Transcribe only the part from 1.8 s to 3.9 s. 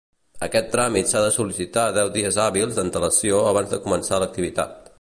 deu dies hàbils d'antelació abans de